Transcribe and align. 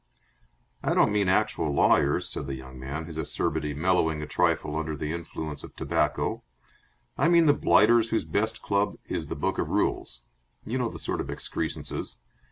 "I 0.81 0.95
don't 0.95 1.11
mean 1.11 1.29
actual 1.29 1.71
lawyers," 1.71 2.27
said 2.27 2.47
the 2.47 2.55
young 2.55 2.79
man, 2.79 3.05
his 3.05 3.19
acerbity 3.19 3.75
mellowing 3.75 4.19
a 4.19 4.25
trifle 4.25 4.75
under 4.75 4.97
the 4.97 5.13
influence 5.13 5.63
of 5.63 5.75
tobacco. 5.75 6.43
"I 7.19 7.27
mean 7.27 7.45
the 7.45 7.53
blighters 7.53 8.09
whose 8.09 8.25
best 8.25 8.63
club 8.63 8.97
is 9.05 9.27
the 9.27 9.35
book 9.35 9.59
of 9.59 9.69
rules. 9.69 10.23
You 10.65 10.79
know 10.79 10.89
the 10.89 10.97
sort 10.97 11.21
of 11.21 11.29
excrescences. 11.29 12.17